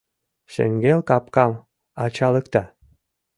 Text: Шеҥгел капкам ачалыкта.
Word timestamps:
Шеҥгел 0.53 0.99
капкам 1.09 1.51
ачалыкта. 2.03 2.63